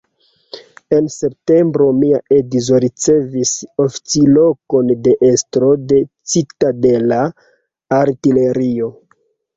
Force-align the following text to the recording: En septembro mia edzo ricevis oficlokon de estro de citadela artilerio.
En 0.99 1.09
septembro 1.15 1.89
mia 1.97 2.21
edzo 2.37 2.79
ricevis 2.85 3.51
oficlokon 3.85 4.89
de 5.09 5.13
estro 5.31 5.71
de 5.93 6.01
citadela 6.35 7.21
artilerio. 8.03 8.95